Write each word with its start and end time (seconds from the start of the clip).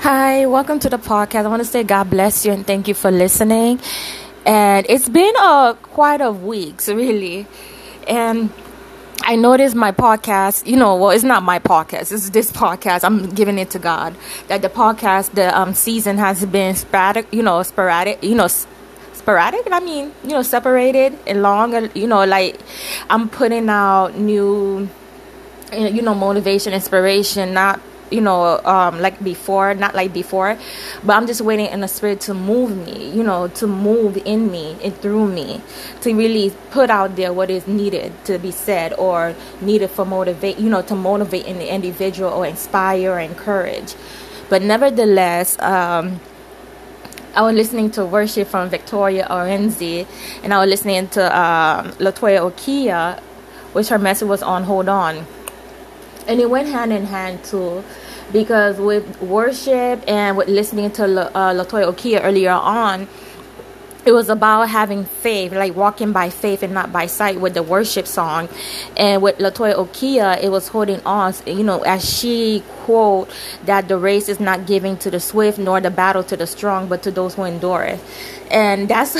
Hi, 0.00 0.46
welcome 0.46 0.78
to 0.78 0.88
the 0.88 0.96
podcast. 0.96 1.44
I 1.44 1.48
want 1.48 1.60
to 1.60 1.68
say 1.68 1.82
God 1.82 2.08
bless 2.08 2.46
you 2.46 2.52
and 2.52 2.66
thank 2.66 2.88
you 2.88 2.94
for 2.94 3.10
listening. 3.10 3.78
And 4.46 4.86
it's 4.88 5.10
been 5.10 5.36
a 5.36 5.76
quite 5.82 6.22
of 6.22 6.42
weeks, 6.42 6.88
really. 6.88 7.46
And 8.08 8.50
I 9.20 9.36
noticed 9.36 9.76
my 9.76 9.92
podcast, 9.92 10.66
you 10.66 10.78
know, 10.78 10.96
well, 10.96 11.10
it's 11.10 11.22
not 11.22 11.42
my 11.42 11.58
podcast. 11.58 12.12
It's 12.12 12.30
this 12.30 12.50
podcast. 12.50 13.04
I'm 13.04 13.28
giving 13.28 13.58
it 13.58 13.68
to 13.72 13.78
God. 13.78 14.16
That 14.48 14.62
the 14.62 14.70
podcast, 14.70 15.32
the 15.32 15.54
um, 15.56 15.74
season 15.74 16.16
has 16.16 16.46
been 16.46 16.74
sporadic, 16.76 17.30
you 17.30 17.42
know, 17.42 17.62
sporadic, 17.62 18.24
you 18.24 18.34
know, 18.34 18.48
sporadic. 19.12 19.68
I 19.70 19.80
mean, 19.80 20.14
you 20.22 20.30
know, 20.30 20.40
separated 20.40 21.18
and 21.26 21.42
long. 21.42 21.90
You 21.94 22.06
know, 22.06 22.24
like 22.24 22.58
I'm 23.10 23.28
putting 23.28 23.68
out 23.68 24.16
new, 24.16 24.88
you 25.74 26.00
know, 26.00 26.14
motivation, 26.14 26.72
inspiration, 26.72 27.52
not 27.52 27.82
you 28.10 28.20
know, 28.20 28.58
um, 28.64 29.00
like 29.00 29.22
before, 29.22 29.74
not 29.74 29.94
like 29.94 30.12
before, 30.12 30.58
but 31.04 31.16
I'm 31.16 31.26
just 31.26 31.40
waiting 31.40 31.66
in 31.66 31.80
the 31.80 31.88
spirit 31.88 32.20
to 32.22 32.34
move 32.34 32.76
me, 32.76 33.10
you 33.10 33.22
know, 33.22 33.48
to 33.48 33.66
move 33.66 34.16
in 34.24 34.50
me 34.50 34.76
and 34.82 34.94
through 34.96 35.28
me, 35.28 35.60
to 36.02 36.14
really 36.14 36.50
put 36.70 36.90
out 36.90 37.16
there 37.16 37.32
what 37.32 37.50
is 37.50 37.66
needed 37.66 38.12
to 38.24 38.38
be 38.38 38.50
said 38.50 38.92
or 38.94 39.34
needed 39.60 39.90
for 39.90 40.04
motivate, 40.04 40.58
you 40.58 40.68
know, 40.68 40.82
to 40.82 40.94
motivate 40.94 41.46
an 41.46 41.60
individual 41.60 42.30
or 42.30 42.46
inspire 42.46 43.12
or 43.12 43.20
encourage. 43.20 43.94
But 44.48 44.62
nevertheless, 44.62 45.58
um, 45.60 46.20
I 47.34 47.42
was 47.42 47.54
listening 47.54 47.92
to 47.92 48.04
worship 48.04 48.48
from 48.48 48.68
Victoria 48.70 49.26
Orenze, 49.30 50.06
and 50.42 50.52
I 50.52 50.58
was 50.58 50.68
listening 50.68 51.08
to 51.10 51.24
um, 51.26 51.92
Latoya 51.92 52.50
Okia, 52.50 53.20
which 53.72 53.88
her 53.88 53.98
message 53.98 54.26
was 54.26 54.42
on 54.42 54.64
Hold 54.64 54.88
On 54.88 55.26
and 56.30 56.40
it 56.40 56.48
went 56.48 56.68
hand 56.68 56.92
in 56.92 57.06
hand 57.06 57.42
too 57.44 57.82
because 58.32 58.78
with 58.78 59.20
worship 59.20 60.02
and 60.08 60.36
with 60.36 60.48
listening 60.48 60.90
to 60.92 61.04
uh, 61.04 61.54
Latoya 61.54 61.92
Okia 61.92 62.20
earlier 62.22 62.50
on, 62.50 63.08
it 64.06 64.12
was 64.12 64.30
about 64.30 64.70
having 64.70 65.04
faith, 65.04 65.52
like 65.52 65.76
walking 65.76 66.12
by 66.12 66.30
faith 66.30 66.62
and 66.62 66.72
not 66.72 66.90
by 66.90 67.06
sight 67.06 67.38
with 67.40 67.54
the 67.54 67.62
worship 67.62 68.06
song. 68.06 68.48
And 68.96 69.20
with 69.22 69.38
Latoya 69.38 69.74
Okia, 69.74 70.42
it 70.42 70.50
was 70.50 70.68
holding 70.68 71.00
on, 71.04 71.34
you 71.46 71.62
know, 71.62 71.82
as 71.82 72.08
she 72.08 72.62
quote 72.84 73.30
that 73.66 73.88
the 73.88 73.98
race 73.98 74.28
is 74.28 74.40
not 74.40 74.66
given 74.66 74.96
to 74.98 75.10
the 75.10 75.20
swift 75.20 75.58
nor 75.58 75.80
the 75.80 75.90
battle 75.90 76.22
to 76.24 76.36
the 76.36 76.46
strong, 76.46 76.88
but 76.88 77.02
to 77.02 77.10
those 77.10 77.34
who 77.34 77.44
endure 77.44 77.82
it. 77.82 78.00
And 78.50 78.88
that's 78.88 79.14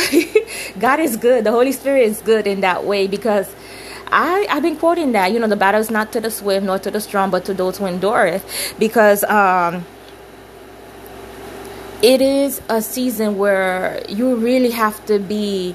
God 0.78 1.00
is 1.00 1.16
good. 1.16 1.44
The 1.44 1.50
Holy 1.50 1.72
Spirit 1.72 2.04
is 2.04 2.22
good 2.22 2.46
in 2.46 2.62
that 2.62 2.84
way 2.84 3.06
because 3.06 3.54
I, 4.12 4.46
I've 4.50 4.62
been 4.62 4.76
quoting 4.76 5.12
that, 5.12 5.32
you 5.32 5.38
know, 5.38 5.46
the 5.46 5.56
battle 5.56 5.80
is 5.80 5.90
not 5.90 6.12
to 6.12 6.20
the 6.20 6.30
swift 6.30 6.66
nor 6.66 6.78
to 6.78 6.90
the 6.90 7.00
strong, 7.00 7.30
but 7.30 7.44
to 7.46 7.54
those 7.54 7.78
who 7.78 7.86
endure 7.86 8.26
it. 8.26 8.42
Because 8.78 9.24
um, 9.24 9.84
it 12.02 12.20
is 12.20 12.60
a 12.68 12.82
season 12.82 13.38
where 13.38 14.02
you 14.08 14.36
really 14.36 14.70
have 14.70 15.04
to 15.06 15.18
be 15.18 15.74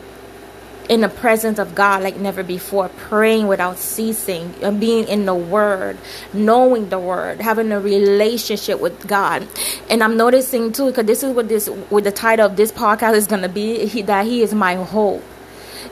in 0.89 1.01
the 1.01 1.09
presence 1.09 1.57
of 1.59 1.73
God 1.73 2.03
like 2.03 2.17
never 2.17 2.43
before, 2.43 2.89
praying 2.89 3.47
without 3.47 3.77
ceasing, 3.77 4.53
being 4.79 5.07
in 5.07 5.25
the 5.25 5.33
Word, 5.33 5.97
knowing 6.33 6.89
the 6.89 6.99
Word, 6.99 7.41
having 7.41 7.71
a 7.71 7.79
relationship 7.79 8.79
with 8.79 9.07
God. 9.07 9.47
And 9.89 10.03
I'm 10.03 10.17
noticing 10.17 10.71
too, 10.71 10.87
because 10.87 11.05
this 11.05 11.23
is 11.23 11.33
what 11.33 11.47
this, 11.47 11.69
with 11.89 12.03
the 12.03 12.11
title 12.11 12.45
of 12.45 12.55
this 12.55 12.71
podcast 12.71 13.15
is 13.15 13.27
going 13.27 13.41
to 13.41 13.49
be, 13.49 13.85
he, 13.87 14.01
that 14.03 14.25
He 14.25 14.43
is 14.43 14.53
my 14.53 14.75
hope. 14.75 15.23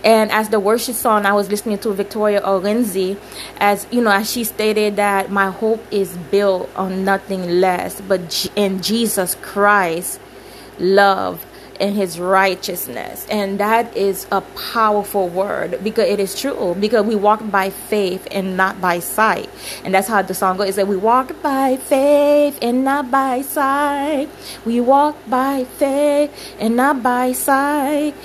And 0.03 0.31
as 0.31 0.49
the 0.49 0.59
worship 0.59 0.95
song, 0.95 1.25
I 1.25 1.33
was 1.33 1.49
listening 1.49 1.77
to 1.79 1.93
Victoria 1.93 2.41
Orenze, 2.41 3.17
as 3.57 3.87
you 3.89 4.01
know, 4.01 4.11
as 4.11 4.29
she 4.29 4.43
stated 4.43 4.97
that 4.97 5.31
my 5.31 5.49
hope 5.49 5.83
is 5.91 6.17
built 6.29 6.69
on 6.75 7.05
nothing 7.05 7.61
less 7.61 8.01
but 8.01 8.51
in 8.55 8.81
Jesus 8.81 9.35
Christ, 9.41 10.19
love 10.79 11.45
and 11.79 11.95
his 11.95 12.19
righteousness. 12.19 13.25
And 13.29 13.59
that 13.59 13.95
is 13.95 14.27
a 14.31 14.41
powerful 14.71 15.29
word 15.29 15.83
because 15.83 16.08
it 16.08 16.20
is 16.20 16.39
true. 16.39 16.75
Because 16.80 17.05
we 17.05 17.15
walk 17.15 17.49
by 17.49 17.70
faith 17.70 18.27
and 18.31 18.58
not 18.58 18.80
by 18.81 18.99
sight. 18.99 19.49
And 19.83 19.93
that's 19.93 20.08
how 20.08 20.21
the 20.21 20.33
song 20.33 20.58
goes. 20.58 20.70
Is 20.70 20.75
that 20.75 20.87
we 20.87 20.98
walk 20.98 21.42
by 21.42 21.77
faith 21.77 22.58
and 22.61 22.83
not 22.83 23.11
by 23.11 23.42
sight. 23.42 24.30
We 24.65 24.80
walk 24.81 25.17
by 25.30 25.65
faith 25.65 26.31
and 26.59 26.75
not 26.75 27.03
by 27.03 27.31
sight 27.31 28.15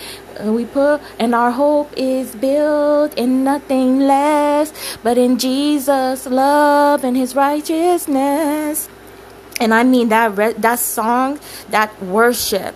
we 0.45 0.65
put 0.65 1.01
and 1.19 1.35
our 1.35 1.51
hope 1.51 1.93
is 1.97 2.35
built 2.37 3.13
in 3.15 3.45
nothing 3.45 4.01
less 4.01 4.73
but 5.03 5.19
in 5.19 5.39
Jesus 5.39 6.27
love 6.27 7.05
and 7.05 7.17
his 7.17 7.35
righteousness 7.35 8.89
and 9.61 9.75
I 9.75 9.83
mean 9.83 10.09
that 10.11 10.37
re- 10.37 10.53
that 10.53 10.79
song 10.79 11.41
that 11.71 12.01
worship 12.03 12.75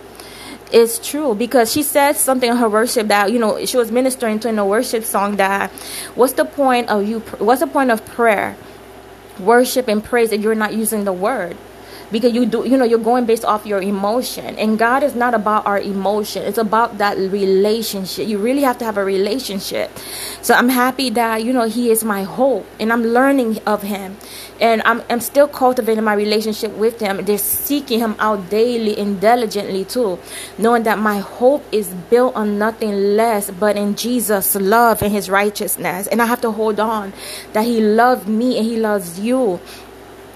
is 0.73 0.99
true 0.99 1.35
because 1.35 1.71
she 1.71 1.83
said 1.83 2.13
something 2.13 2.49
in 2.49 2.57
her 2.57 2.67
worship 2.69 3.07
that 3.07 3.31
you 3.31 3.39
know 3.39 3.63
she 3.65 3.77
was 3.77 3.91
ministering 3.91 4.39
to 4.39 4.49
in 4.49 4.59
a 4.59 4.65
worship 4.65 5.03
song 5.03 5.37
that 5.37 5.71
what's 6.15 6.33
the 6.33 6.45
point 6.45 6.89
of 6.89 7.07
you 7.07 7.19
what's 7.39 7.61
the 7.61 7.67
point 7.67 7.91
of 7.91 8.05
prayer? 8.05 8.57
Worship 9.39 9.87
and 9.87 10.03
praise 10.03 10.31
if 10.31 10.41
you're 10.41 10.55
not 10.55 10.73
using 10.73 11.05
the 11.05 11.13
word 11.13 11.57
because 12.13 12.31
you 12.31 12.45
do 12.45 12.63
you 12.63 12.77
know 12.77 12.85
you're 12.85 12.99
going 12.99 13.25
based 13.25 13.43
off 13.43 13.65
your 13.65 13.81
emotion. 13.81 14.55
And 14.57 14.77
god 14.77 15.01
is 15.03 15.15
not 15.15 15.33
about 15.33 15.65
our 15.65 15.79
emotion. 15.79 16.43
It's 16.43 16.59
about 16.59 16.99
that 16.99 17.17
relationship. 17.17 18.27
You 18.27 18.37
really 18.37 18.61
have 18.61 18.77
to 18.77 18.85
have 18.85 18.97
a 18.97 19.03
relationship. 19.03 19.91
So 20.41 20.53
i'm 20.53 20.69
happy 20.69 21.09
that 21.09 21.43
you 21.43 21.51
know 21.51 21.67
he 21.67 21.89
is 21.89 22.05
my 22.05 22.23
hope 22.23 22.65
and 22.79 22.93
i'm 22.93 23.03
learning 23.03 23.59
of 23.65 23.81
him. 23.81 24.15
And 24.61 24.83
i'm, 24.83 25.01
I'm 25.09 25.19
still 25.19 25.47
cultivating 25.47 26.03
my 26.03 26.13
relationship 26.13 26.71
with 26.77 26.99
him. 26.99 27.25
They're 27.25 27.39
seeking 27.39 27.99
him 27.99 28.15
out 28.19 28.49
daily 28.49 28.95
and 28.97 29.19
diligently 29.19 29.83
too 29.83 30.19
knowing 30.59 30.83
that 30.83 30.99
my 30.99 31.17
hope 31.17 31.65
is 31.71 31.89
built 32.13 32.35
on 32.35 32.59
nothing 32.59 33.17
less 33.17 33.49
but 33.49 33.75
in 33.75 33.95
jesus 33.95 34.53
love 34.55 35.01
and 35.01 35.11
his 35.11 35.31
righteousness. 35.31 36.05
And 36.05 36.21
i 36.21 36.25
have 36.27 36.41
to 36.41 36.51
hold 36.51 36.79
on 36.79 37.11
that 37.53 37.65
he 37.65 37.81
loved 37.81 38.27
me 38.29 38.57
and 38.57 38.65
he 38.65 38.77
loves 38.77 39.19
you 39.19 39.59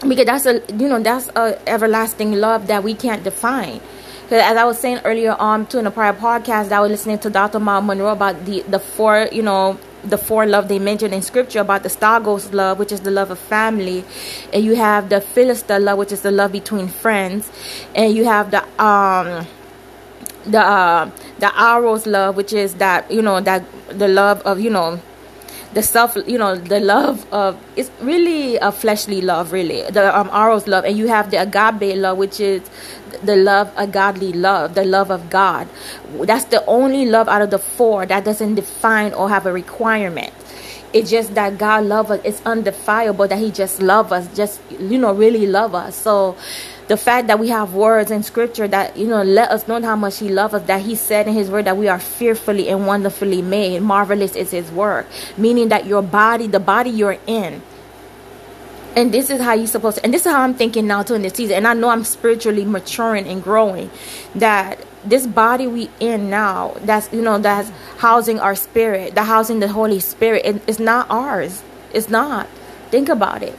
because 0.02 0.26
that's 0.26 0.46
a 0.46 0.62
you 0.76 0.88
know 0.88 1.00
that's 1.00 1.30
a 1.30 1.60
everlasting 1.68 2.34
love 2.34 2.68
that 2.68 2.84
we 2.84 2.94
can't 2.94 3.24
define 3.24 3.82
because 4.24 4.42
as 4.44 4.58
I 4.58 4.64
was 4.66 4.78
saying 4.78 5.00
earlier 5.04 5.34
on 5.34 5.66
to 5.68 5.80
in 5.80 5.88
a 5.88 5.92
prior 5.92 6.14
podcast 6.14 6.72
I 6.72 6.80
was 6.82 6.92
listening 6.92 7.20
to 7.20 7.30
Dr. 7.30 7.60
Myles 7.60 7.86
Munroe 7.86 8.12
about 8.12 8.46
the 8.46 8.62
the 8.64 8.80
four 8.80 9.28
you 9.32 9.42
know 9.42 9.80
the 10.04 10.18
four 10.18 10.46
love 10.46 10.68
they 10.68 10.78
mentioned 10.78 11.14
in 11.14 11.22
scripture 11.22 11.60
about 11.60 11.82
the 11.84 11.90
Storgos 11.90 12.54
love 12.54 12.78
which 12.78 12.92
is 12.92 13.02
the 13.02 13.12
love 13.12 13.32
of 13.32 13.40
family 13.40 14.06
and 14.54 14.64
you 14.64 14.76
have 14.76 15.10
the 15.10 15.20
Philistia 15.20 15.80
love 15.80 15.98
which 15.98 16.12
is 16.12 16.22
the 16.22 16.32
love 16.32 16.52
between 16.52 16.88
friends 16.88 17.50
and 17.96 18.16
you 18.16 18.26
have 18.26 18.52
the 18.52 18.64
um 18.82 19.48
the 20.46 20.60
uh 20.60 21.10
the 21.40 21.52
Eros 21.60 22.06
love 22.06 22.36
which 22.36 22.54
is 22.54 22.76
that 22.76 23.10
you 23.10 23.22
know 23.22 23.42
that 23.42 23.66
the 23.90 24.08
love 24.08 24.42
of 24.44 24.60
you 24.60 24.70
know 24.70 25.00
the 25.74 25.84
self 25.84 26.16
you 26.28 26.38
know 26.38 26.56
the 26.56 26.80
love 26.80 27.26
of 27.32 27.58
it's 27.76 27.92
really 28.02 28.56
a 28.58 28.72
fleshly 28.72 29.22
love 29.22 29.52
really 29.52 29.82
the 29.92 30.18
um 30.18 30.30
eros 30.30 30.68
love 30.68 30.86
and 30.86 30.98
you 30.98 31.08
have 31.08 31.30
the 31.32 31.38
agape 31.38 31.98
love 31.98 32.18
which 32.18 32.40
is 32.40 32.62
the 33.24 33.36
love 33.36 33.72
a 33.76 33.86
godly 33.86 34.32
love 34.32 34.76
the 34.76 34.86
love 34.86 35.12
of 35.12 35.30
god 35.30 35.68
that's 36.22 36.46
the 36.46 36.66
only 36.66 37.06
love 37.06 37.28
out 37.28 37.42
of 37.42 37.50
the 37.50 37.60
four 37.60 38.06
that 38.06 38.24
doesn't 38.24 38.56
define 38.56 39.14
or 39.14 39.30
have 39.30 39.46
a 39.46 39.52
requirement 39.52 40.34
it's 40.94 41.12
just 41.12 41.36
that 41.36 41.58
God 41.58 41.86
love 41.86 42.12
us. 42.12 42.22
It's 42.24 42.40
undefiable 42.42 43.28
that 43.28 43.38
He 43.38 43.52
just 43.52 43.82
love 43.82 44.14
us, 44.14 44.34
just 44.36 44.62
you 44.72 44.98
know, 44.98 45.14
really 45.14 45.46
love 45.46 45.76
us. 45.76 45.96
So 45.96 46.38
the 46.88 46.98
fact 46.98 47.28
that 47.28 47.40
we 47.40 47.50
have 47.50 47.74
words 47.74 48.12
in 48.12 48.24
scripture 48.24 48.68
that 48.68 48.98
you 48.98 49.08
know 49.08 49.24
let 49.24 49.52
us 49.52 49.68
know 49.68 49.82
how 49.82 49.96
much 49.96 50.20
he 50.20 50.30
loves 50.30 50.54
us 50.54 50.68
that 50.68 50.82
he 50.82 50.96
said 50.96 51.28
in 51.28 51.34
his 51.34 51.50
word 51.50 51.66
that 51.66 51.78
we 51.78 51.88
are 51.88 52.00
fearfully 52.00 52.70
and 52.70 52.88
wonderfully 52.88 53.42
made. 53.42 53.82
Marvelous 53.82 54.36
is 54.36 54.52
his 54.52 54.72
work. 54.72 55.06
Meaning 55.38 55.70
that 55.70 55.86
your 55.86 56.02
body 56.02 56.48
the 56.48 56.60
body 56.60 56.90
you're 56.90 57.20
in 57.28 57.62
and 58.96 59.14
this 59.14 59.30
is 59.30 59.40
how 59.40 59.54
you're 59.54 59.68
supposed 59.68 59.98
to 59.98 60.04
and 60.04 60.14
this 60.14 60.26
is 60.26 60.32
how 60.32 60.42
i'm 60.42 60.56
thinking 60.56 60.88
now 60.88 61.04
too 61.04 61.14
in 61.14 61.22
this 61.22 61.34
season 61.34 61.58
and 61.58 61.68
i 61.68 61.74
know 61.74 61.90
i'm 61.90 62.04
spiritually 62.04 62.66
maturing 62.66 63.28
and 63.28 63.44
growing 63.44 63.90
that 64.34 64.80
this 65.06 65.28
body 65.28 65.68
we 65.68 65.90
in 66.00 66.30
now 66.30 66.76
that's 66.82 67.12
you 67.14 67.22
know 67.22 67.38
that's 67.38 67.70
housing 68.00 68.40
our 68.40 68.56
spirit 68.56 69.14
that 69.16 69.26
housing 69.26 69.60
the 69.60 69.68
holy 69.68 70.00
spirit 70.00 70.46
it, 70.46 70.62
it's 70.68 70.80
not 70.80 71.08
ours. 71.10 71.64
It's 71.94 72.10
not. 72.10 72.48
Think 72.92 73.10
about 73.10 73.44
it 73.44 73.58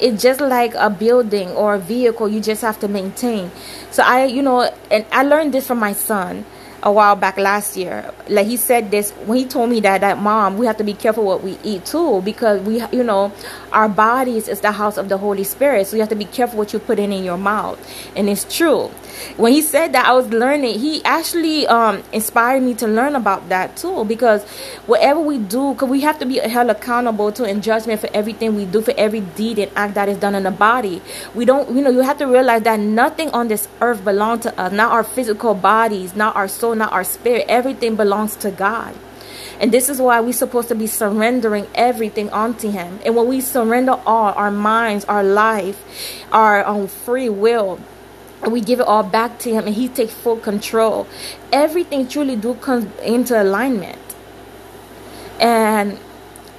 it's 0.00 0.22
just 0.22 0.40
like 0.40 0.74
a 0.74 0.90
building 0.90 1.50
or 1.50 1.74
a 1.74 1.78
vehicle 1.78 2.28
you 2.28 2.40
just 2.40 2.62
have 2.62 2.78
to 2.80 2.88
maintain. 2.88 3.50
So 3.90 4.02
i 4.02 4.24
you 4.24 4.42
know 4.42 4.70
and 4.90 5.06
i 5.12 5.22
learned 5.22 5.54
this 5.54 5.66
from 5.66 5.78
my 5.78 5.92
son 5.92 6.44
a 6.86 6.92
while 6.92 7.16
back 7.16 7.36
last 7.36 7.76
year. 7.76 8.14
Like 8.28 8.46
he 8.46 8.56
said 8.56 8.92
this 8.92 9.10
when 9.26 9.38
he 9.38 9.44
told 9.44 9.70
me 9.70 9.80
that 9.80 10.02
that 10.02 10.18
mom, 10.18 10.56
we 10.56 10.66
have 10.66 10.76
to 10.76 10.84
be 10.84 10.94
careful 10.94 11.24
what 11.24 11.42
we 11.42 11.58
eat 11.64 11.84
too 11.84 12.22
because 12.22 12.62
we 12.62 12.80
you 12.92 13.02
know 13.02 13.32
our 13.72 13.88
bodies 13.88 14.46
is 14.46 14.60
the 14.60 14.70
house 14.70 14.96
of 14.96 15.08
the 15.08 15.18
Holy 15.18 15.42
Spirit. 15.42 15.88
So 15.88 15.96
you 15.96 16.02
have 16.02 16.08
to 16.10 16.16
be 16.16 16.24
careful 16.24 16.58
what 16.58 16.72
you 16.72 16.78
put 16.78 17.00
in 17.00 17.12
in 17.12 17.24
your 17.24 17.36
mouth. 17.38 17.76
And 18.14 18.30
it's 18.30 18.44
true. 18.44 18.92
When 19.36 19.52
he 19.52 19.62
said 19.62 19.94
that 19.94 20.06
I 20.06 20.12
was 20.12 20.28
learning, 20.28 20.78
he 20.78 21.02
actually 21.04 21.66
um 21.66 22.04
inspired 22.12 22.62
me 22.62 22.74
to 22.74 22.86
learn 22.86 23.16
about 23.16 23.48
that 23.48 23.76
too 23.76 24.04
because 24.04 24.44
whatever 24.86 25.18
we 25.18 25.38
do, 25.38 25.74
cuz 25.74 25.88
we 25.88 26.02
have 26.02 26.20
to 26.20 26.26
be 26.26 26.38
held 26.38 26.70
accountable 26.70 27.32
to 27.32 27.42
in 27.42 27.62
judgment 27.62 28.00
for 28.00 28.08
everything 28.14 28.54
we 28.54 28.64
do 28.64 28.80
for 28.80 28.94
every 28.96 29.20
deed 29.34 29.58
and 29.58 29.72
act 29.74 29.94
that 29.94 30.08
is 30.08 30.18
done 30.18 30.36
in 30.36 30.44
the 30.44 30.52
body. 30.52 31.02
We 31.34 31.44
don't 31.44 31.68
you 31.74 31.82
know, 31.82 31.90
you 31.90 32.02
have 32.02 32.18
to 32.18 32.26
realize 32.26 32.62
that 32.62 32.78
nothing 32.78 33.30
on 33.30 33.48
this 33.48 33.66
earth 33.80 34.04
belongs 34.04 34.42
to 34.42 34.54
us, 34.60 34.70
not 34.70 34.92
our 34.92 35.02
physical 35.02 35.54
bodies, 35.54 36.14
not 36.14 36.36
our 36.36 36.46
soul, 36.46 36.75
not 36.76 36.92
our 36.92 37.04
spirit. 37.04 37.46
Everything 37.48 37.96
belongs 37.96 38.36
to 38.36 38.50
God. 38.50 38.94
And 39.58 39.72
this 39.72 39.88
is 39.88 40.00
why 40.00 40.20
we're 40.20 40.32
supposed 40.32 40.68
to 40.68 40.74
be 40.74 40.86
surrendering 40.86 41.66
everything 41.74 42.30
onto 42.30 42.70
Him. 42.70 43.00
And 43.04 43.16
when 43.16 43.26
we 43.26 43.40
surrender 43.40 43.98
all, 44.04 44.32
our 44.34 44.50
minds, 44.50 45.04
our 45.06 45.24
life, 45.24 45.82
our 46.30 46.64
own 46.64 46.88
free 46.88 47.28
will, 47.28 47.80
and 48.42 48.52
we 48.52 48.60
give 48.60 48.80
it 48.80 48.86
all 48.86 49.02
back 49.02 49.38
to 49.40 49.50
Him 49.50 49.66
and 49.66 49.74
He 49.74 49.88
takes 49.88 50.12
full 50.12 50.36
control, 50.36 51.06
everything 51.52 52.06
truly 52.06 52.36
do 52.36 52.54
come 52.54 52.92
into 53.02 53.40
alignment. 53.40 53.98
And 55.40 55.98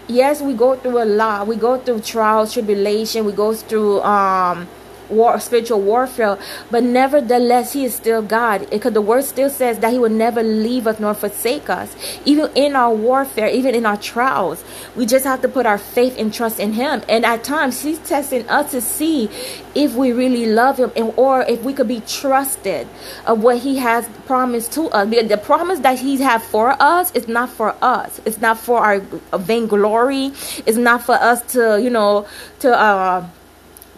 yes, 0.08 0.42
we 0.42 0.54
go 0.54 0.76
through 0.76 1.02
a 1.02 1.06
lot. 1.06 1.48
We 1.48 1.56
go 1.56 1.78
through 1.78 2.02
trials, 2.02 2.54
tribulation. 2.54 3.26
We 3.26 3.32
go 3.32 3.54
through 3.54 4.02
um 4.02 4.68
war, 5.10 5.40
spiritual 5.40 5.82
warfare, 5.82 6.38
but 6.72 6.84
nevertheless, 6.84 7.74
He 7.74 7.86
is 7.86 7.96
still 7.96 8.22
God. 8.22 8.70
Because 8.70 8.94
the 8.94 9.02
Word 9.02 9.24
still 9.24 9.50
says 9.50 9.80
that 9.80 9.92
He 9.92 10.00
will 10.00 10.10
never 10.10 10.44
leave 10.44 10.88
us 10.88 11.00
nor 11.00 11.14
forsake 11.14 11.70
us. 11.70 11.96
Even 12.26 12.50
in 12.56 12.76
our 12.76 12.94
warfare, 12.94 13.48
even 13.48 13.76
in 13.76 13.86
our 13.86 13.98
trials, 13.98 14.64
we 14.96 15.06
just 15.06 15.26
have 15.26 15.42
to 15.42 15.48
put 15.48 15.66
our 15.66 15.78
faith 15.78 16.18
and 16.18 16.34
trust 16.34 16.60
in 16.60 16.74
Him. 16.74 17.02
And 17.10 17.26
at 17.26 17.44
times, 17.44 17.82
He's 17.82 18.00
testing 18.00 18.48
us 18.50 18.72
to 18.72 18.82
see 18.82 19.30
if 19.76 19.94
we 19.96 20.12
really 20.12 20.46
love 20.48 20.78
Him 20.78 20.92
and 20.96 21.14
or 21.18 21.42
if 21.42 21.64
we 21.64 21.74
could 21.74 21.88
be 21.88 22.02
trusted 22.02 22.88
of 23.26 23.44
what 23.44 23.60
He 23.60 23.78
has 23.78 24.08
promised 24.26 24.72
to 24.74 24.90
us. 24.90 25.10
Because 25.10 25.30
the 25.30 25.38
promise 25.38 25.80
that 25.80 26.00
He 26.00 26.18
has 26.22 26.44
for 26.44 26.76
us 26.82 27.12
is 27.14 27.28
not 27.28 27.50
for 27.50 27.76
us. 27.82 28.20
It's 28.26 28.40
not 28.40 28.58
for 28.58 28.80
our 28.80 29.00
vainglory. 29.38 30.32
It's 30.66 30.78
not 30.78 31.04
for 31.04 31.16
us 31.16 31.42
to, 31.54 31.82
you 31.82 31.90
know, 31.90 32.28
to 32.60 32.78
uh 32.78 33.28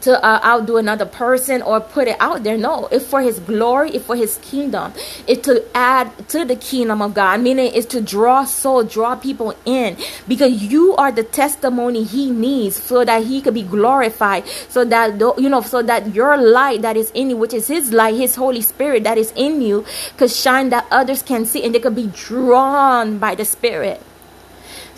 to 0.02 0.24
uh, 0.24 0.40
outdo 0.44 0.78
another 0.78 1.06
person 1.06 1.62
or 1.62 1.80
put 1.80 2.08
it 2.08 2.18
out 2.20 2.44
there. 2.44 2.58
No, 2.58 2.88
it's 2.92 3.06
for 3.06 3.22
His 3.22 3.40
glory, 3.40 3.92
it's 3.92 4.06
for 4.06 4.16
His 4.16 4.38
kingdom. 4.42 4.94
It's 5.28 5.46
to 5.46 5.66
add 5.76 6.30
to 6.30 6.46
the 6.46 6.56
kingdom 6.56 7.02
of 7.02 7.14
God, 7.14 7.42
meaning 7.42 7.72
it's 7.74 7.88
to 7.88 8.02
draw 8.02 8.46
soul, 8.46 8.84
draw 8.84 9.16
people 9.16 9.56
in, 9.66 9.98
because 10.28 10.64
you 10.64 10.96
are 10.96 11.12
the 11.12 11.24
testimony 11.24 12.04
He 12.04 12.32
needs 12.32 12.82
so 12.82 13.04
that 13.06 13.24
He 13.24 13.42
could 13.42 13.54
be 13.54 13.64
glorified, 13.64 14.48
so 14.70 14.86
that 14.86 15.20
you 15.38 15.50
know, 15.50 15.62
so 15.62 15.82
that 15.82 16.14
your 16.14 16.38
light 16.38 16.82
that 16.82 16.98
is 16.98 17.12
in 17.12 17.32
you, 17.32 17.38
which 17.38 17.54
is 17.54 17.68
His 17.68 17.92
light, 17.92 18.16
His 18.16 18.36
Holy 18.36 18.62
Spirit 18.62 19.04
that 19.04 19.18
is 19.18 19.34
in 19.36 19.62
you, 19.62 19.86
could 20.18 20.32
shine 20.32 20.70
that 20.70 20.86
others 20.92 21.22
can 21.22 21.46
see 21.46 21.64
and 21.64 21.74
they 21.74 21.80
could 21.80 21.96
be 21.96 22.08
drawn 22.08 23.18
by 23.18 23.36
the 23.36 23.46
Spirit. 23.46 24.02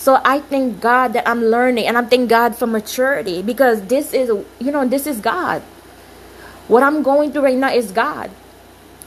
So 0.01 0.19
I 0.25 0.39
thank 0.39 0.81
God 0.81 1.13
that 1.13 1.29
I'm 1.29 1.45
learning 1.45 1.85
and 1.85 1.95
I 1.95 2.03
thank 2.03 2.27
God 2.27 2.55
for 2.55 2.65
maturity 2.65 3.43
because 3.43 3.83
this 3.85 4.15
is, 4.15 4.29
you 4.57 4.71
know, 4.71 4.87
this 4.87 5.05
is 5.05 5.21
God. 5.21 5.61
What 6.67 6.81
I'm 6.81 7.03
going 7.03 7.31
through 7.31 7.43
right 7.43 7.55
now 7.55 7.71
is 7.71 7.91
God. 7.91 8.31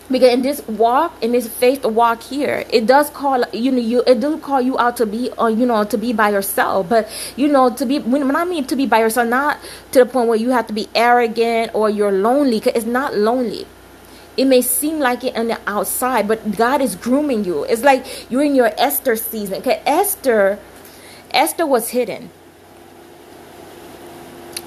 Because 0.09 0.33
in 0.33 0.43
this 0.43 0.65
walk, 0.69 1.21
in 1.21 1.33
this 1.33 1.49
faith 1.49 1.85
walk 1.85 2.23
here, 2.23 2.63
it 2.71 2.87
does 2.87 3.11
call 3.11 3.43
you 3.53 3.73
know 3.73 3.79
you 3.79 4.05
it 4.07 4.21
does 4.21 4.41
call 4.41 4.61
you 4.61 4.79
out 4.79 4.97
to 4.99 5.07
be 5.07 5.33
uh, 5.33 5.49
you 5.49 5.67
know 5.67 5.83
to 5.83 5.99
be 5.99 6.13
by 6.13 6.31
yourself. 6.31 6.89
But 6.89 7.11
you 7.35 7.49
know 7.49 7.75
to 7.75 7.85
be 7.85 7.99
when, 7.99 8.29
when 8.29 8.37
I 8.37 8.45
mean 8.45 8.65
to 8.67 8.77
be 8.77 8.87
by 8.87 9.01
yourself, 9.01 9.29
not 9.29 9.59
to 9.91 9.99
the 9.99 10.07
point 10.07 10.29
where 10.29 10.39
you 10.39 10.51
have 10.51 10.69
to 10.69 10.73
be 10.73 10.89
arrogant 10.95 11.75
or 11.75 11.91
you're 11.91 12.13
lonely. 12.13 12.61
Cause 12.61 12.75
it's 12.77 12.87
not 12.87 13.17
lonely 13.17 13.67
it 14.37 14.47
may 14.47 14.61
seem 14.63 14.99
like 14.99 15.23
it 15.23 15.37
on 15.37 15.47
the 15.47 15.61
outside, 15.67 16.27
but 16.27 16.57
God 16.57 16.81
is 16.81 16.97
grooming 16.97 17.45
you. 17.45 17.65
It's 17.65 17.83
like 17.83 18.31
you're 18.31 18.43
in 18.43 18.55
your 18.55 18.73
Esther 18.77 19.15
season. 19.15 19.59
Okay, 19.59 19.81
Esther 19.87 20.59
Esther 21.35 21.67
was 21.67 21.91
hidden. 21.91 22.31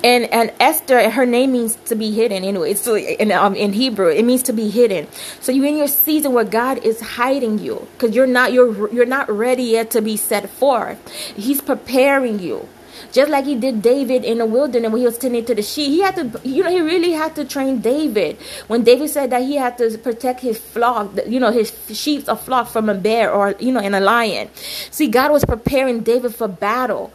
And 0.03 0.25
and 0.33 0.53
Esther, 0.59 1.09
her 1.09 1.25
name 1.25 1.53
means 1.53 1.75
to 1.85 1.95
be 1.95 2.11
hidden 2.11 2.43
anyway. 2.43 2.75
So 2.75 2.95
in 2.97 3.31
um, 3.31 3.55
in 3.55 3.73
Hebrew, 3.73 4.09
it 4.09 4.23
means 4.23 4.43
to 4.43 4.53
be 4.53 4.69
hidden. 4.69 5.07
So 5.41 5.51
you're 5.51 5.65
in 5.65 5.77
your 5.77 5.87
season 5.87 6.33
where 6.33 6.45
God 6.45 6.79
is 6.85 7.01
hiding 7.01 7.59
you 7.59 7.87
because 7.93 8.15
you're 8.15 8.27
not 8.27 8.53
you're 8.53 8.93
you're 8.93 9.05
not 9.07 9.29
ready 9.29 9.63
yet 9.63 9.91
to 9.91 10.01
be 10.01 10.15
set 10.17 10.49
forth. 10.49 10.99
He's 11.35 11.61
preparing 11.61 12.39
you. 12.39 12.69
Just 13.11 13.29
like 13.31 13.45
he 13.45 13.55
did 13.55 13.81
David 13.81 14.23
in 14.23 14.39
the 14.39 14.45
wilderness 14.45 14.91
when 14.91 14.99
he 14.99 15.05
was 15.05 15.17
tending 15.17 15.45
to 15.45 15.55
the 15.55 15.61
sheep. 15.61 15.89
He 15.89 16.01
had 16.01 16.15
to, 16.15 16.41
you 16.47 16.63
know, 16.63 16.69
he 16.69 16.81
really 16.81 17.11
had 17.11 17.35
to 17.35 17.45
train 17.45 17.79
David. 17.79 18.37
When 18.67 18.83
David 18.83 19.09
said 19.09 19.29
that 19.31 19.43
he 19.43 19.55
had 19.55 19.77
to 19.77 19.97
protect 19.97 20.41
his 20.41 20.57
flock, 20.57 21.11
you 21.27 21.39
know, 21.39 21.51
his 21.51 21.71
sheep 21.93 22.27
a 22.27 22.35
flock 22.35 22.67
from 22.67 22.89
a 22.89 22.95
bear 22.95 23.31
or, 23.31 23.55
you 23.59 23.71
know, 23.71 23.79
and 23.79 23.95
a 23.95 23.99
lion. 23.99 24.49
See, 24.91 25.07
God 25.07 25.31
was 25.31 25.45
preparing 25.45 26.01
David 26.01 26.35
for 26.35 26.47
battle, 26.47 27.11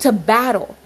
to 0.00 0.12
battle. 0.12 0.76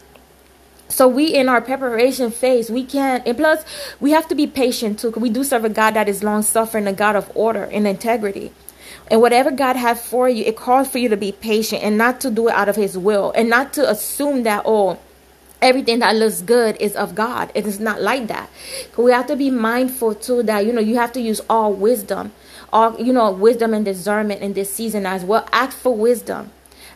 So 0.88 1.08
we 1.08 1.34
in 1.34 1.48
our 1.48 1.60
preparation 1.60 2.30
phase, 2.30 2.70
we 2.70 2.84
can't, 2.84 3.26
and 3.26 3.36
plus 3.36 3.64
we 3.98 4.12
have 4.12 4.28
to 4.28 4.34
be 4.34 4.46
patient 4.46 5.00
too, 5.00 5.08
because 5.08 5.22
we 5.22 5.30
do 5.30 5.42
serve 5.42 5.64
a 5.64 5.68
God 5.68 5.94
that 5.94 6.08
is 6.08 6.22
long 6.22 6.42
suffering, 6.42 6.86
a 6.86 6.92
God 6.92 7.16
of 7.16 7.30
order 7.34 7.64
and 7.64 7.86
integrity. 7.86 8.52
And 9.10 9.20
whatever 9.20 9.50
God 9.50 9.76
has 9.76 10.04
for 10.04 10.28
you, 10.28 10.44
it 10.44 10.56
calls 10.56 10.88
for 10.88 10.98
you 10.98 11.08
to 11.08 11.16
be 11.16 11.32
patient 11.32 11.82
and 11.82 11.96
not 11.96 12.20
to 12.22 12.30
do 12.30 12.48
it 12.48 12.54
out 12.54 12.68
of 12.68 12.76
His 12.76 12.98
will 12.98 13.32
and 13.36 13.48
not 13.48 13.72
to 13.74 13.88
assume 13.88 14.42
that, 14.42 14.62
oh, 14.66 14.98
everything 15.62 16.00
that 16.00 16.16
looks 16.16 16.42
good 16.42 16.76
is 16.80 16.96
of 16.96 17.14
God. 17.14 17.50
It 17.54 17.66
is 17.66 17.78
not 17.78 18.02
like 18.02 18.26
that. 18.28 18.50
We 18.96 19.12
have 19.12 19.26
to 19.28 19.36
be 19.36 19.50
mindful 19.50 20.16
too 20.16 20.42
that, 20.44 20.66
you 20.66 20.72
know, 20.72 20.80
you 20.80 20.96
have 20.96 21.12
to 21.12 21.20
use 21.20 21.40
all 21.48 21.72
wisdom, 21.72 22.32
all, 22.72 23.00
you 23.00 23.12
know, 23.12 23.30
wisdom 23.30 23.74
and 23.74 23.84
discernment 23.84 24.42
in 24.42 24.54
this 24.54 24.74
season 24.74 25.06
as 25.06 25.24
well. 25.24 25.48
Act 25.52 25.72
for 25.72 25.94
wisdom. 25.94 26.50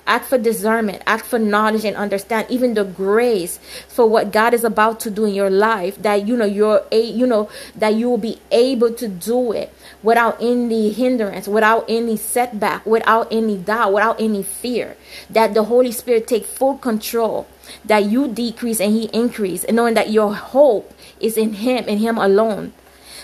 Act 0.07 0.27
for 0.27 0.39
discernment, 0.39 1.03
act 1.07 1.25
for 1.25 1.39
knowledge 1.39 1.85
and 1.85 1.97
understand 1.97 2.47
even 2.51 2.75
the 2.75 2.85
grace 2.85 3.59
for 3.87 4.07
what 4.07 4.33
God 4.33 4.55
is 4.55 4.65
about 4.65 4.99
to 5.01 5.11
do 5.11 5.25
in 5.25 5.35
your 5.35 5.51
life 5.51 6.01
that 6.03 6.27
you 6.27 6.37
know 6.37 6.45
you're 6.45 6.83
a 6.91 7.01
you 7.01 7.27
know 7.27 7.49
that 7.77 7.95
you 7.95 8.11
will 8.11 8.19
be 8.19 8.41
able 8.51 8.93
to 8.93 9.07
do 9.07 9.53
it 9.53 9.73
without 10.03 10.37
any 10.41 10.91
hindrance, 10.93 11.47
without 11.47 11.85
any 11.89 12.17
setback, 12.17 12.85
without 12.87 13.29
any 13.31 13.57
doubt, 13.57 13.93
without 13.93 14.21
any 14.21 14.43
fear. 14.43 14.97
That 15.29 15.55
the 15.55 15.65
Holy 15.65 15.93
Spirit 15.93 16.27
take 16.27 16.45
full 16.45 16.79
control, 16.79 17.47
that 17.85 18.05
you 18.05 18.29
decrease 18.29 18.81
and 18.81 18.93
He 18.93 19.05
increase, 19.13 19.65
and 19.65 19.77
knowing 19.77 19.95
that 19.95 20.11
your 20.11 20.35
hope 20.35 20.93
is 21.19 21.37
in 21.37 21.55
Him 21.55 21.85
and 21.87 22.01
Him 22.01 22.19
alone. 22.19 22.73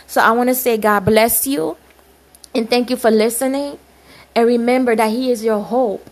So 0.06 0.20
I 0.20 0.30
want 0.32 0.48
to 0.50 0.54
say, 0.54 0.76
God 0.76 1.04
bless 1.04 1.46
you, 1.46 1.76
and 2.54 2.68
thank 2.68 2.90
you 2.90 2.96
for 2.96 3.10
listening. 3.10 3.78
And 4.34 4.46
remember 4.46 4.94
that 4.94 5.10
He 5.10 5.30
is 5.30 5.42
your 5.42 5.62
hope, 5.62 6.08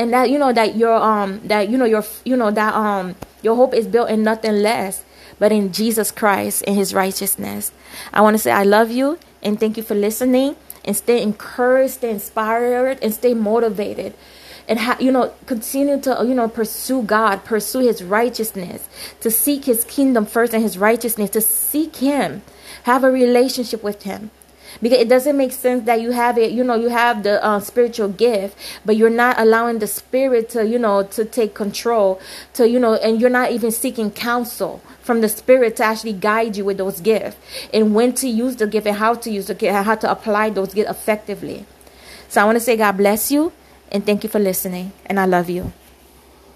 and 0.00 0.14
that 0.14 0.30
you 0.30 0.38
know 0.38 0.50
that 0.50 0.76
your 0.76 0.94
um 0.96 1.40
that 1.44 1.68
you 1.68 1.76
know 1.76 1.84
your 1.84 2.02
you 2.24 2.34
know 2.34 2.50
that 2.50 2.74
um 2.74 3.14
your 3.42 3.54
hope 3.54 3.74
is 3.74 3.86
built 3.86 4.08
in 4.08 4.22
nothing 4.22 4.62
less 4.62 5.04
but 5.38 5.52
in 5.52 5.72
Jesus 5.72 6.10
Christ 6.10 6.64
and 6.66 6.74
His 6.76 6.94
righteousness. 6.94 7.70
I 8.12 8.22
want 8.22 8.34
to 8.34 8.38
say 8.38 8.50
I 8.50 8.62
love 8.62 8.90
you 8.90 9.18
and 9.42 9.60
thank 9.60 9.76
you 9.76 9.82
for 9.82 9.94
listening 9.94 10.56
and 10.84 10.96
stay 10.96 11.22
encouraged, 11.22 11.94
stay 11.94 12.10
inspired, 12.10 12.98
and 13.02 13.12
stay 13.12 13.34
motivated. 13.34 14.14
And 14.68 14.78
ha- 14.78 14.96
you 15.00 15.12
know, 15.12 15.34
continue 15.44 16.00
to 16.00 16.24
you 16.26 16.34
know 16.34 16.48
pursue 16.48 17.02
God, 17.02 17.44
pursue 17.44 17.80
His 17.80 18.02
righteousness, 18.02 18.88
to 19.20 19.30
seek 19.30 19.66
His 19.66 19.84
kingdom 19.84 20.24
first 20.24 20.54
and 20.54 20.62
His 20.62 20.78
righteousness, 20.78 21.28
to 21.30 21.42
seek 21.42 21.96
Him, 21.96 22.40
have 22.84 23.04
a 23.04 23.10
relationship 23.10 23.82
with 23.82 24.04
Him 24.04 24.30
because 24.82 24.98
it 24.98 25.08
doesn't 25.08 25.36
make 25.36 25.52
sense 25.52 25.84
that 25.84 26.00
you 26.00 26.10
have 26.12 26.38
it 26.38 26.52
you 26.52 26.64
know 26.64 26.74
you 26.74 26.88
have 26.88 27.22
the 27.22 27.42
uh, 27.44 27.60
spiritual 27.60 28.08
gift 28.08 28.56
but 28.84 28.96
you're 28.96 29.10
not 29.10 29.38
allowing 29.38 29.78
the 29.78 29.86
spirit 29.86 30.48
to 30.48 30.66
you 30.66 30.78
know 30.78 31.02
to 31.02 31.24
take 31.24 31.54
control 31.54 32.20
to 32.52 32.68
you 32.68 32.78
know 32.78 32.94
and 32.94 33.20
you're 33.20 33.30
not 33.30 33.50
even 33.50 33.70
seeking 33.70 34.10
counsel 34.10 34.82
from 35.02 35.20
the 35.20 35.28
spirit 35.28 35.76
to 35.76 35.84
actually 35.84 36.12
guide 36.12 36.56
you 36.56 36.64
with 36.64 36.78
those 36.78 37.00
gifts 37.00 37.36
and 37.72 37.94
when 37.94 38.12
to 38.12 38.28
use 38.28 38.56
the 38.56 38.66
gift 38.66 38.86
and 38.86 38.96
how 38.96 39.14
to 39.14 39.30
use 39.30 39.46
the 39.46 39.54
gift 39.54 39.74
and 39.74 39.84
how 39.84 39.94
to 39.94 40.10
apply 40.10 40.50
those 40.50 40.74
gifts 40.74 40.90
effectively. 40.90 41.64
So 42.28 42.40
i 42.40 42.44
want 42.44 42.56
to 42.56 42.60
say 42.60 42.76
god 42.76 42.96
bless 42.96 43.30
you 43.30 43.52
and 43.90 44.04
thank 44.06 44.22
you 44.22 44.30
for 44.30 44.38
listening 44.38 44.92
and 45.06 45.18
i 45.18 45.24
love 45.24 45.50
you 45.50 45.72